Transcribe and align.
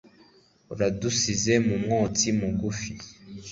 Uradusize 0.73 1.53
umwotsi 1.75 2.27
mugufi 2.39 2.91